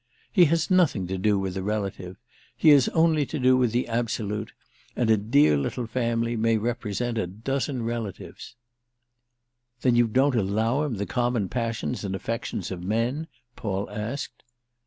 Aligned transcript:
He 0.31 0.45
has 0.45 0.71
nothing 0.71 1.05
to 1.05 1.17
do 1.19 1.37
with 1.37 1.53
the 1.53 1.61
relative—he 1.61 2.69
has 2.69 2.89
only 2.89 3.23
to 3.27 3.37
do 3.37 3.55
with 3.55 3.71
the 3.71 3.87
absolute; 3.87 4.51
and 4.95 5.11
a 5.11 5.15
dear 5.15 5.55
little 5.55 5.85
family 5.85 6.35
may 6.35 6.57
represent 6.57 7.19
a 7.19 7.27
dozen 7.27 7.83
relatives." 7.83 8.55
"Then 9.81 9.95
you 9.95 10.07
don't 10.07 10.33
allow 10.33 10.81
him 10.85 10.95
the 10.95 11.05
common 11.05 11.49
passions 11.49 12.03
and 12.03 12.15
affections 12.15 12.71
of 12.71 12.81
men?" 12.83 13.27
Paul 13.55 13.91
asked. 13.91 14.41